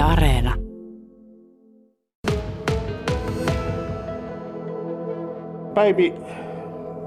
[0.00, 0.54] Yle Areena.
[5.74, 6.14] Päivi,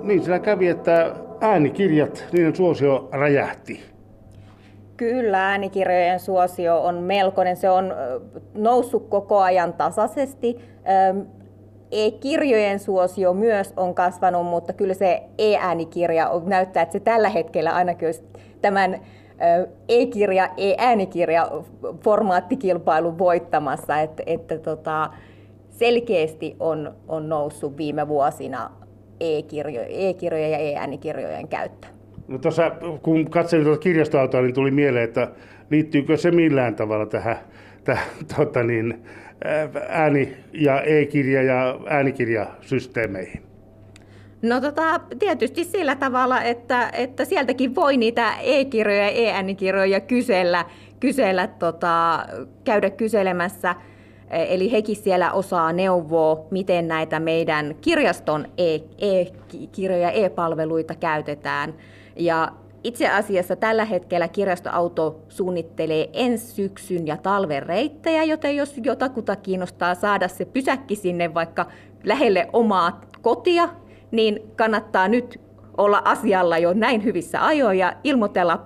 [0.04, 3.80] niin sillä kävi, että äänikirjat, niiden suosio räjähti.
[4.98, 7.58] Kyllä, äänikirjojen suosio on melkoinen.
[7.58, 7.94] Se on
[8.54, 10.60] noussut koko ajan tasaisesti.
[11.92, 18.08] E-kirjojen suosio myös on kasvanut, mutta kyllä se e-äänikirja näyttää, että se tällä hetkellä ainakin
[18.08, 18.24] olisi
[18.62, 19.00] tämän
[19.90, 21.52] e-kirja, e-äänikirja
[22.04, 25.10] formaattikilpailun voittamassa, että, että tota,
[25.70, 28.72] selkeästi on, on noussut viime vuosina
[29.20, 31.88] e-kirjo, e-kirjojen ja e-äänikirjojen käyttö.
[32.28, 32.72] No tuossa,
[33.02, 35.28] kun katselin tuota kirjastoautoa, niin tuli mieleen, että
[35.70, 37.38] liittyykö se millään tavalla tähän,
[37.84, 38.06] tähän
[38.38, 39.04] tota niin,
[39.90, 43.53] ääni- ja e-kirja- ja äänikirjasysteemeihin?
[44.44, 50.66] No tota, tietysti sillä tavalla, että, että sieltäkin voi niitä e-kirjoja ja e-äänikirjoja kysellä,
[51.00, 52.26] kysellä tota,
[52.64, 53.76] käydä kyselemässä.
[54.30, 61.74] Eli hekin siellä osaa neuvoa, miten näitä meidän kirjaston e-kirjoja, e-palveluita käytetään.
[62.16, 62.52] Ja
[62.84, 69.96] itse asiassa tällä hetkellä kirjastoauto suunnittelee ensi syksyn ja talven reittejä, joten jos jotakuta kiinnostaa
[69.96, 71.66] saada se pysäkki sinne vaikka
[72.04, 73.70] lähelle omaa kotia,
[74.14, 75.42] niin kannattaa nyt
[75.78, 78.62] olla asialla jo näin hyvissä ajoin ja ilmoitella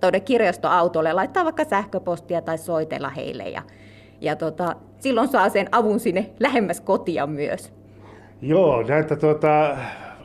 [0.00, 3.42] tuonne kirjastoautolle, laittaa vaikka sähköpostia tai soitella heille.
[3.42, 3.62] Ja,
[4.20, 7.72] ja tota, silloin saa sen avun sinne lähemmäs kotia myös.
[8.42, 9.76] Joo, näitä tuota,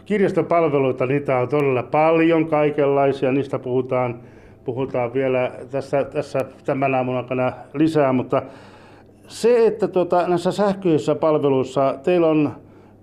[0.06, 4.20] kirjastopalveluita, niitä on todella paljon kaikenlaisia, niistä puhutaan,
[4.66, 8.42] puhutaan vielä tässä, tässä tämän aamun aikana lisää, mutta
[9.28, 12.52] se, että tuota, näissä sähköisissä palveluissa teillä on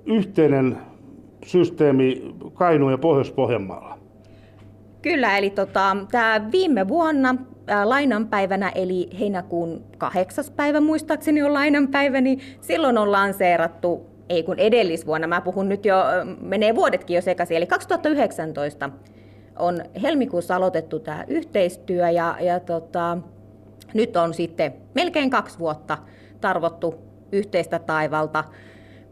[0.06, 0.78] yhteinen
[1.44, 3.98] systeemi Kainuun ja Pohjois-Pohjanmaalla.
[5.02, 7.34] Kyllä, eli tota, tämä viime vuonna
[7.66, 14.58] ää, lainanpäivänä, eli heinäkuun kahdeksas päivä muistaakseni on lainanpäivä, niin silloin on lanseerattu ei kun
[14.58, 15.96] edellisvuonna, mä puhun nyt jo,
[16.40, 18.90] menee vuodetkin jo sekaisin, eli 2019
[19.58, 23.18] on helmikuussa aloitettu tämä yhteistyö ja, ja tota,
[23.94, 25.98] nyt on sitten melkein kaksi vuotta
[26.40, 26.94] tarvottu
[27.32, 28.44] yhteistä taivalta.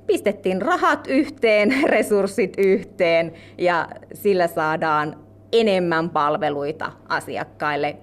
[0.07, 5.17] Pistettiin rahat yhteen, resurssit yhteen ja sillä saadaan
[5.53, 7.97] enemmän palveluita asiakkaille.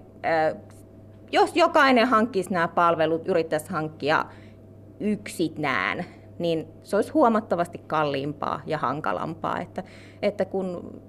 [1.32, 4.26] Jos jokainen hankkisi nämä palvelut, yrittäisi hankkia
[5.00, 6.06] yksinään,
[6.40, 9.60] niin se olisi huomattavasti kalliimpaa ja hankalampaa.
[9.60, 9.84] Että,
[10.22, 11.02] että kun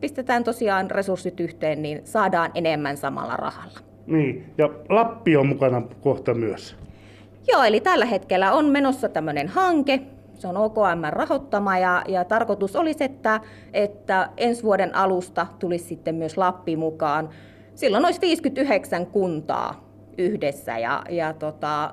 [0.00, 3.78] pistetään tosiaan resurssit yhteen, niin saadaan enemmän samalla rahalla.
[4.06, 6.76] Niin, ja Lappi on mukana kohta myös.
[7.48, 10.00] Joo, eli tällä hetkellä on menossa tämmöinen hanke,
[10.42, 13.40] se on OKM rahoittama ja, ja tarkoitus olisi, että,
[13.72, 17.28] että ensi vuoden alusta tulisi sitten myös Lappi mukaan.
[17.74, 19.84] Silloin olisi 59 kuntaa
[20.18, 21.92] yhdessä ja, ja tota,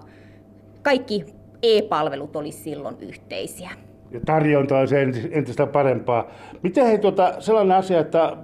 [0.82, 1.26] kaikki
[1.64, 3.70] e-palvelut olisi silloin yhteisiä.
[4.12, 4.96] Ja tarjonta olisi
[5.32, 6.28] entistä parempaa.
[6.64, 8.38] Miten hei, tuota, sellainen asia, että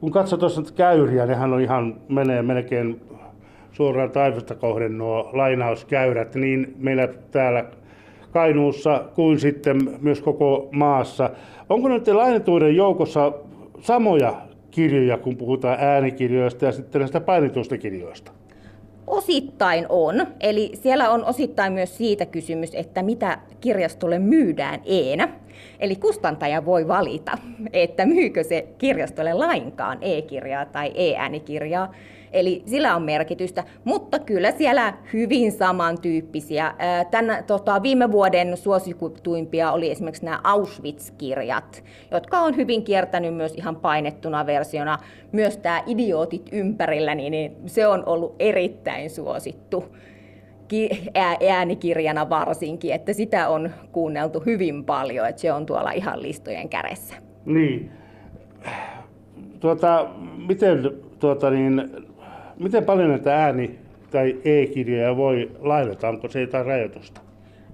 [0.00, 3.00] kun katsoo tuossa käyriä, nehän on ihan, menee melkein
[3.72, 7.64] suoraan taivasta kohden nuo lainauskäyrät, niin meillä täällä
[8.32, 11.30] Kainuussa kuin sitten myös koko maassa.
[11.68, 13.32] Onko nyt lainetuiden joukossa
[13.80, 14.34] samoja
[14.70, 18.32] kirjoja, kun puhutaan äänikirjoista ja sitten näistä painituista kirjoista?
[19.06, 20.26] Osittain on.
[20.40, 25.28] Eli siellä on osittain myös siitä kysymys, että mitä kirjastolle myydään eenä.
[25.80, 27.38] Eli kustantaja voi valita,
[27.72, 31.94] että myykö se kirjastolle lainkaan e-kirjaa tai e-äänikirjaa.
[32.32, 36.74] Eli sillä on merkitystä, mutta kyllä siellä hyvin samantyyppisiä.
[37.10, 43.76] Tän, tota, viime vuoden suosituimpia oli esimerkiksi nämä Auschwitz-kirjat, jotka on hyvin kiertänyt myös ihan
[43.76, 44.98] painettuna versiona.
[45.32, 49.84] Myös tämä Idiootit ympärillä, niin se on ollut erittäin suosittu
[51.48, 57.14] äänikirjana varsinkin, että sitä on kuunneltu hyvin paljon, että se on tuolla ihan listojen kädessä.
[57.44, 57.90] Niin.
[59.60, 60.06] Tuota,
[60.48, 61.90] miten tuota niin,
[62.60, 63.78] Miten paljon näitä ääni-
[64.10, 66.08] tai e-kirjoja voi lainata?
[66.08, 67.20] Onko se jotain rajoitusta?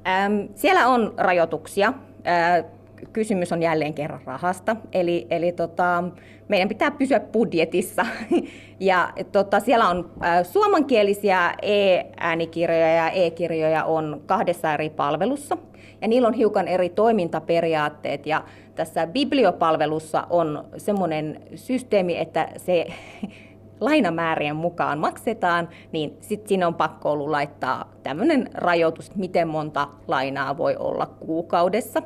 [0.08, 1.92] Ähm, siellä on rajoituksia.
[2.26, 2.64] Äh,
[3.12, 4.76] kysymys on jälleen kerran rahasta.
[4.92, 6.04] Eli, eli tota,
[6.48, 8.06] meidän pitää pysyä budjetissa.
[8.80, 15.58] ja tota, siellä on äh, suomankielisiä e-äänikirjoja ja e-kirjoja on kahdessa eri palvelussa.
[16.00, 18.26] Ja niillä on hiukan eri toimintaperiaatteet.
[18.26, 18.44] Ja
[18.74, 22.86] tässä bibliopalvelussa on semmoinen systeemi, että se
[23.80, 30.56] lainamäärien mukaan maksetaan, niin sitten siinä on pakko ollut laittaa tämmöinen rajoitus, miten monta lainaa
[30.56, 32.02] voi olla kuukaudessa.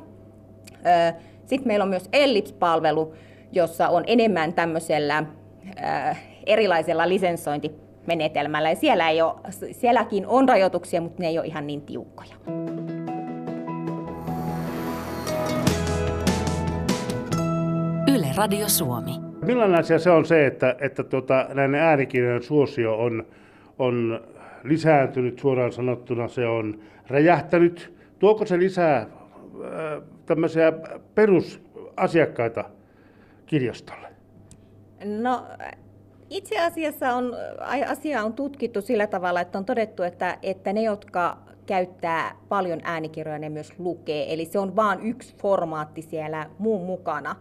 [1.47, 3.15] Sitten meillä on myös Ellips-palvelu,
[3.53, 5.25] jossa on enemmän tämmöisellä
[6.47, 7.75] erilaisella lisenssointi
[8.07, 8.71] menetelmällä.
[8.71, 9.35] Ja siellä ei ole,
[9.73, 12.35] sielläkin on rajoituksia, mutta ne ei ole ihan niin tiukkoja.
[18.15, 19.30] Yle Radio Suomi.
[19.47, 23.27] Millainen asia se on se, että, että tuota, näiden äänikirjojen suosio on,
[23.79, 24.21] on
[24.65, 27.95] lisääntynyt, suoraan sanottuna se on räjähtänyt.
[28.19, 29.07] Tuoko se lisää äh,
[30.27, 30.73] tämmöisiä
[31.15, 32.65] perusasiakkaita
[33.47, 34.09] kirjastolle?
[35.05, 35.43] No
[36.31, 37.37] itse asiassa on,
[37.87, 43.39] asia on tutkittu sillä tavalla, että on todettu, että, että ne, jotka käyttää paljon äänikirjoja,
[43.39, 44.33] ne myös lukee.
[44.33, 47.37] Eli se on vain yksi formaatti siellä muun mukana.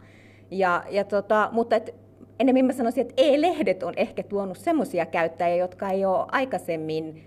[0.51, 1.95] Ja, ja tota, mutta et,
[2.39, 7.23] enemmän mä sanoisin, että e-lehdet on ehkä tuonut semmoisia käyttäjiä, jotka ei ole aikaisemmin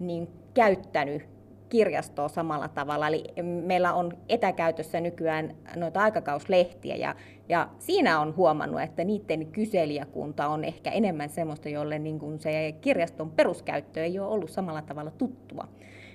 [0.00, 1.22] niin käyttänyt
[1.68, 3.08] kirjastoa samalla tavalla.
[3.08, 7.14] Eli meillä on etäkäytössä nykyään noita aikakauslehtiä ja,
[7.48, 12.74] ja siinä on huomannut, että niiden kyselijäkunta on ehkä enemmän semmoista, jolle niin kuin se
[12.80, 15.68] kirjaston peruskäyttö ei ole ollut samalla tavalla tuttua.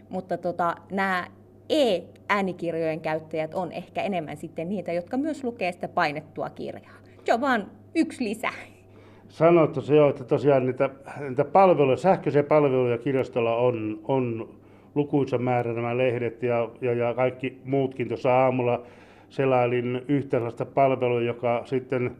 [0.09, 1.27] Mutta tota, nämä
[1.69, 6.95] e-äänikirjojen käyttäjät on ehkä enemmän sitten niitä, jotka myös lukee sitä painettua kirjaa.
[7.25, 8.49] Se on vaan yksi lisä.
[9.29, 10.89] Sanoit se jo, että tosiaan niitä,
[11.29, 14.49] niitä palveluja, sähköisiä palveluja kirjastolla on, on
[14.95, 18.07] lukuisa määrä nämä lehdet ja, ja, ja kaikki muutkin.
[18.07, 18.83] Tuossa aamulla
[19.29, 22.15] selailin yhtä sellaista palvelua, joka sitten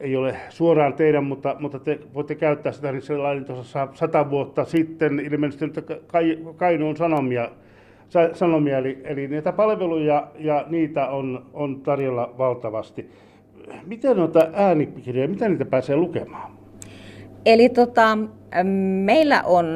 [0.00, 4.64] ei ole suoraan teidän, mutta, mutta te voitte käyttää sitä, niin sellainen tuossa sata vuotta
[4.64, 5.64] sitten ilmeisesti
[6.56, 7.50] Kainuun Sanomia,
[8.32, 13.10] sanomia eli, eli niitä palveluja ja niitä on, on tarjolla valtavasti.
[13.86, 16.52] Miten noita äänikirjoja, miten niitä pääsee lukemaan?
[17.46, 18.18] Eli tota,
[19.04, 19.66] meillä on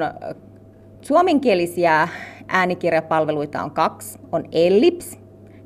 [1.00, 2.08] Suomenkielisiä
[2.49, 4.19] äänikirjapalveluita on kaksi.
[4.32, 5.19] On Ellips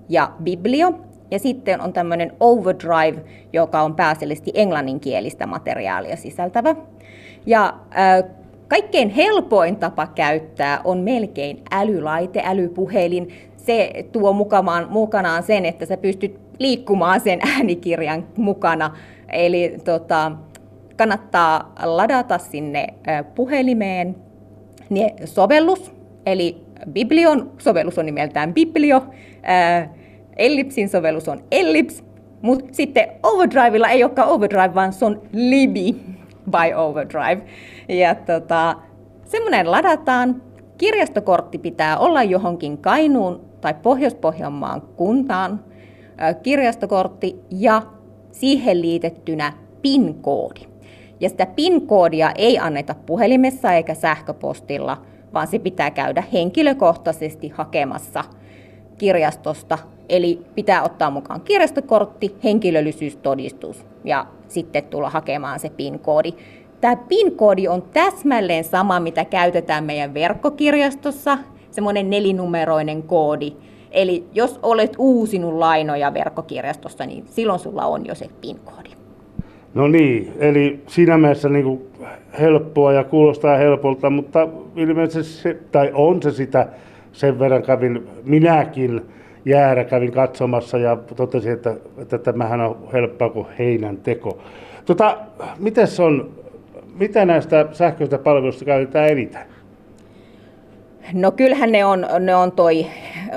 [0.09, 0.93] ja Biblio.
[1.31, 6.75] Ja sitten on tämmöinen Overdrive, joka on pääasiallisesti englanninkielistä materiaalia sisältävä.
[7.47, 8.25] Ja äh,
[8.69, 13.29] kaikkein helpoin tapa käyttää on melkein älylaite, älypuhelin.
[13.57, 18.97] Se tuo mukanaan, mukanaan sen, että sä pystyt liikkumaan sen äänikirjan mukana.
[19.33, 20.33] Eli tota,
[20.97, 22.87] kannattaa ladata sinne
[23.35, 24.17] puhelimeen
[24.91, 25.93] ne sovellus,
[26.27, 29.03] eli Biblion sovellus on nimeltään Biblio,
[30.37, 32.05] Ellipsin sovellus on Ellips,
[32.43, 36.16] mutta sitten Overdrivella ei olekaan Overdrive, vaan se on Libby
[36.51, 37.43] by Overdrive.
[37.89, 38.77] Ja tota,
[39.25, 40.43] semmoinen ladataan.
[40.79, 45.65] Kirjastokortti pitää olla johonkin Kainuun tai Pohjois-Pohjanmaan kuntaan
[46.43, 47.83] kirjastokortti ja
[48.33, 49.53] siihen liitettynä
[49.83, 50.61] PIN-koodi.
[51.21, 55.03] Ja sitä PIN-koodia ei anneta puhelimessa eikä sähköpostilla,
[55.35, 58.25] vaan se pitää käydä henkilökohtaisesti hakemassa
[58.99, 59.79] kirjastosta.
[60.09, 66.33] Eli pitää ottaa mukaan kirjastokortti, henkilöllisyystodistus ja sitten tulla hakemaan se PIN-koodi.
[66.81, 71.39] Tämä PIN-koodi on täsmälleen sama, mitä käytetään meidän verkkokirjastossa,
[71.71, 73.53] semmoinen nelinumeroinen koodi.
[73.91, 78.91] Eli jos olet uusinut lainoja verkkokirjastossa, niin silloin sulla on jo se PIN-koodi.
[79.75, 81.81] No niin, eli siinä mielessä niin kuin
[82.41, 86.69] helppoa ja kuulostaa helpolta, mutta ilmeisesti se, tai on se sitä,
[87.13, 89.03] sen verran kävin minäkin
[89.47, 94.39] jäädä, kävin katsomassa ja totesin, että, että tämähän on helppoa kuin heinän teko.
[94.85, 95.19] Tota,
[95.59, 96.31] mites on,
[96.99, 99.43] mitä näistä sähköistä palveluista käytetään eniten?
[101.13, 102.87] No kyllähän ne on, ne on toi,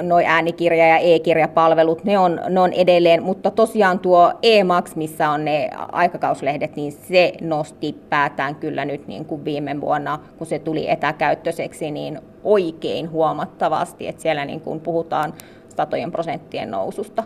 [0.01, 5.45] noi äänikirja- ja e-kirjapalvelut, ne on, ne on edelleen, mutta tosiaan tuo e-max, missä on
[5.45, 10.89] ne aikakauslehdet, niin se nosti päätään kyllä nyt niin kuin viime vuonna, kun se tuli
[10.89, 15.33] etäkäyttöiseksi, niin oikein huomattavasti, että siellä niin kuin puhutaan
[15.79, 17.23] satojen prosenttien noususta.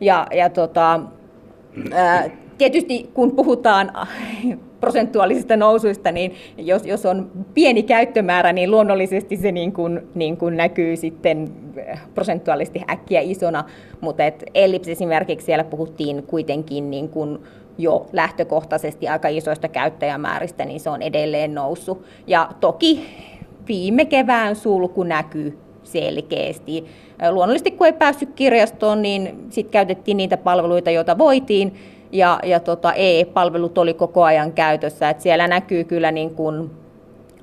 [0.00, 1.00] Ja, ja tota,
[2.58, 3.92] tietysti kun puhutaan
[4.80, 10.56] prosentuaalisista nousuista, niin jos, jos on pieni käyttömäärä, niin luonnollisesti se niin kuin, niin kuin
[10.56, 11.48] näkyy sitten
[12.14, 13.64] prosentuaalisesti äkkiä isona,
[14.00, 17.38] mutta et Ellips esimerkiksi siellä puhuttiin kuitenkin niin kuin
[17.78, 22.04] jo lähtökohtaisesti aika isoista käyttäjämääristä, niin se on edelleen noussut.
[22.26, 23.06] Ja toki
[23.68, 26.84] viime kevään sulku näkyy selkeästi.
[27.30, 31.74] Luonnollisesti kun ei päässyt kirjastoon, niin sitten käytettiin niitä palveluita, joita voitiin,
[32.12, 35.10] ja, ja tota, e-palvelut oli koko ajan käytössä.
[35.10, 36.70] Et siellä näkyy kyllä niin kuin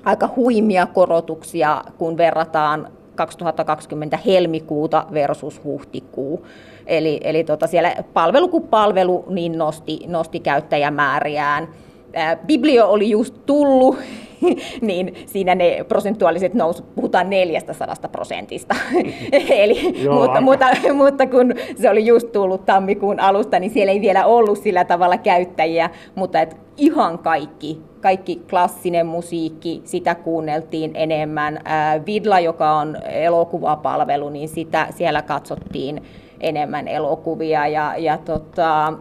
[0.04, 6.46] aika huimia korotuksia, kun verrataan 2020 helmikuuta versus huhtikuu.
[6.86, 11.68] Eli, eli tota siellä palvelu kuin palvelu niin nosti, nosti käyttäjämääriään.
[12.46, 13.98] Biblio oli just tullut,
[14.80, 18.74] niin siinä ne prosentuaaliset nousut, puhutaan 400 prosentista.
[19.32, 24.00] Eli, Joo, mutta, mutta, mutta, kun se oli just tullut tammikuun alusta, niin siellä ei
[24.00, 31.60] vielä ollut sillä tavalla käyttäjiä, mutta et ihan kaikki, kaikki klassinen musiikki, sitä kuunneltiin enemmän.
[32.06, 36.02] Vidla, joka on elokuvapalvelu, niin sitä, siellä katsottiin
[36.40, 38.92] enemmän elokuvia ja, ja tota,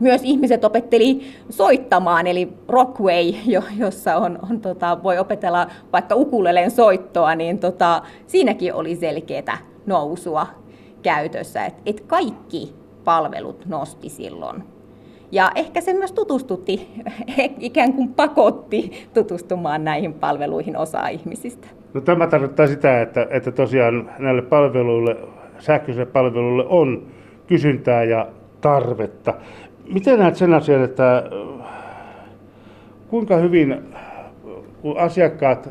[0.00, 3.32] myös ihmiset opetteli soittamaan, eli Rockway,
[3.78, 10.46] jossa on, on, tota, voi opetella vaikka ukuleleen soittoa, niin tota, siinäkin oli selkeää nousua
[11.02, 11.64] käytössä.
[11.64, 14.64] Et, et kaikki palvelut nosti silloin.
[15.32, 16.88] Ja ehkä se myös tutustutti,
[17.58, 21.68] ikään kuin pakotti tutustumaan näihin palveluihin osa ihmisistä.
[21.94, 25.16] No, tämä tarkoittaa sitä, että, että tosiaan näille palveluille,
[25.58, 27.06] sähköisille palveluille on
[27.46, 28.26] kysyntää ja
[28.62, 29.34] tarvetta.
[29.92, 31.22] Miten näet sen asian, että
[33.08, 33.82] kuinka hyvin
[34.82, 35.68] kun asiakkaat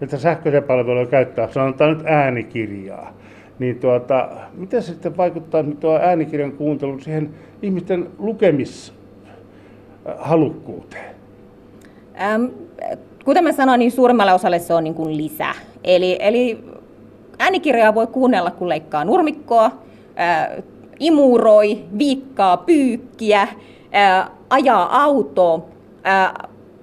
[0.00, 3.12] että sähköisiä palveluja käyttää, sanotaan nyt äänikirjaa,
[3.58, 7.30] niin tuota, miten se sitten vaikuttaa tuo äänikirjan kuuntelu siihen
[7.62, 11.14] ihmisten lukemishalukkuuteen?
[12.20, 12.44] Ähm,
[13.24, 15.54] kuten mä sanoin, niin suurimmalle osalle se on niin kuin lisä.
[15.84, 16.64] Eli, eli
[17.38, 19.72] äänikirjaa voi kuunnella, kun leikkaa nurmikkoa, äh,
[21.00, 23.48] imuroi, viikkaa pyykkiä,
[24.50, 25.66] ajaa autoa.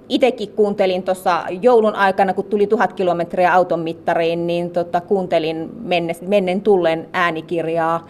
[0.09, 6.13] Itsekin kuuntelin tuossa joulun aikana, kun tuli tuhat kilometriä auton mittariin, niin tota, kuuntelin menne,
[6.27, 8.07] mennen tullen äänikirjaa.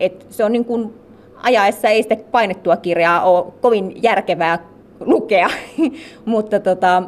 [0.00, 0.94] Et se on niin kuin,
[1.42, 4.58] ajaessa ei sitä painettua kirjaa ole kovin järkevää
[5.00, 5.50] lukea,
[6.24, 7.02] mutta tota,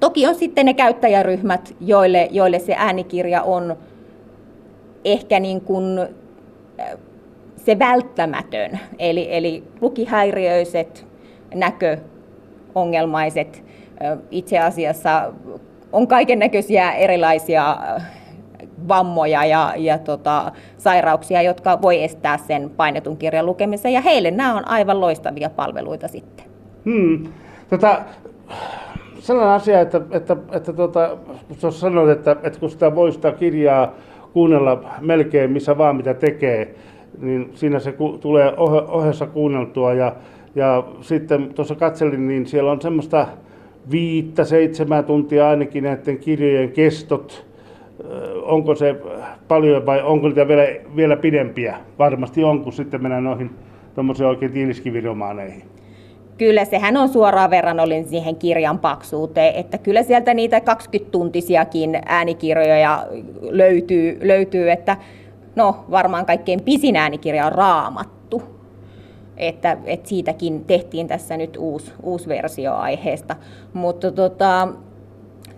[0.00, 3.76] toki on sitten ne käyttäjäryhmät, joille, joille se äänikirja on
[5.04, 6.00] ehkä niin kuin
[7.68, 11.06] se välttämätön, eli, eli lukihäiriöiset,
[11.54, 13.64] näköongelmaiset,
[14.30, 15.32] itse asiassa
[15.92, 17.76] on kaiken näköisiä erilaisia
[18.88, 24.56] vammoja ja, ja tota, sairauksia, jotka voi estää sen painetun kirjan lukemisen, ja heille nämä
[24.56, 26.46] on aivan loistavia palveluita sitten.
[26.84, 27.32] Hmm.
[27.70, 28.00] Tota,
[29.18, 31.16] sellainen asia, että, että, että tuota,
[31.60, 33.92] kun sanoit, että, että kun sitä voi sitä kirjaa
[34.32, 36.74] kuunnella melkein missä vaan mitä tekee,
[37.20, 38.54] niin siinä se ku, tulee
[38.88, 40.16] ohessa kuunneltua ja,
[40.54, 43.26] ja sitten tuossa katselin, niin siellä on semmoista
[43.90, 47.46] viittä, seitsemän tuntia ainakin näiden kirjojen kestot.
[48.42, 48.96] Onko se
[49.48, 51.76] paljon vai onko niitä vielä, vielä pidempiä?
[51.98, 53.50] Varmasti on, kun sitten mennään noihin
[54.28, 55.62] oikein tiiliskiviromaaneihin.
[56.38, 63.06] Kyllä, sehän on suoraan verrannollinen siihen kirjan paksuuteen, että kyllä sieltä niitä 20-tuntisiakin äänikirjoja
[63.40, 64.96] löytyy, löytyy että
[65.58, 68.42] no varmaan kaikkein pisin äänikirja on Raamattu.
[69.36, 73.36] Että, että siitäkin tehtiin tässä nyt uusi, uusi versio aiheesta.
[73.72, 74.68] Mutta tota,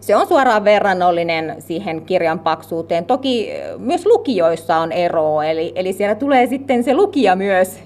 [0.00, 3.04] se on suoraan verrannollinen siihen kirjan paksuuteen.
[3.04, 7.80] Toki myös lukijoissa on ero, eli, eli siellä tulee sitten se lukija myös,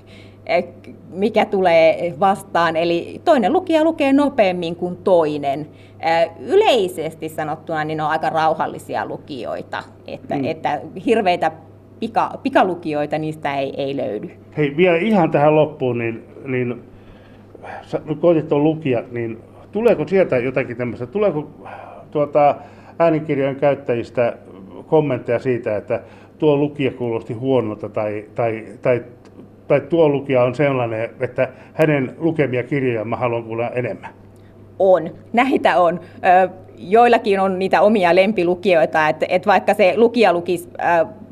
[0.46, 0.64] eh,
[1.08, 2.76] mikä tulee vastaan.
[2.76, 5.68] Eli toinen lukija lukee nopeammin kuin toinen.
[6.00, 10.44] Eh, yleisesti sanottuna niin on aika rauhallisia lukijoita, että, mm.
[10.44, 11.52] että hirveitä
[12.04, 14.30] pika, pikalukijoita niistä ei, ei löydy.
[14.56, 16.82] Hei, vielä ihan tähän loppuun, niin, niin
[18.20, 19.38] koitit on lukija, niin
[19.72, 21.50] tuleeko sieltä jotakin tämmöistä, tuleeko
[22.10, 22.54] tuota,
[22.98, 24.36] äänikirjojen käyttäjistä
[24.86, 26.00] kommentteja siitä, että
[26.38, 29.04] tuo lukija kuulosti huonolta tai, tai, tai,
[29.68, 34.10] tai tuo lukija on sellainen, että hänen lukemia kirjoja mä haluan kuulla enemmän?
[34.78, 36.00] On, näitä on
[36.78, 40.68] joillakin on niitä omia lempilukijoita, että, että vaikka se lukija lukisi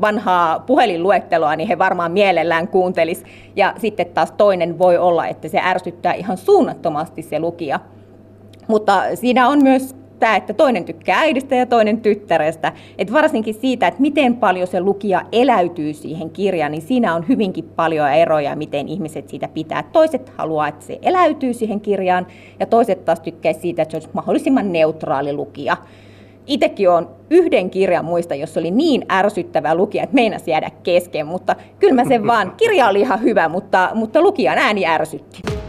[0.01, 3.25] vanhaa puhelinluetteloa, niin he varmaan mielellään kuuntelis.
[3.57, 7.81] Ja sitten taas toinen voi olla, että se ärsyttää ihan suunnattomasti se lukija.
[8.69, 12.73] Mutta siinä on myös tämä, että toinen tykkää äidistä ja toinen tyttärestä.
[12.99, 17.65] Et varsinkin siitä, että miten paljon se lukija eläytyy siihen kirjaan, niin siinä on hyvinkin
[17.77, 19.83] paljon eroja, miten ihmiset siitä pitää.
[19.83, 22.27] Toiset haluaa, että se eläytyy siihen kirjaan,
[22.61, 25.77] ja toiset taas tykkää siitä, että se olisi mahdollisimman neutraali lukija.
[26.47, 31.57] Itsekin on yhden kirjan muista, jossa oli niin ärsyttävä lukija, että meinasi jäädä kesken, mutta
[31.79, 35.62] kyllä mä sen vaan, kirja oli ihan hyvä, mutta, mutta lukijan ääni ärsytti.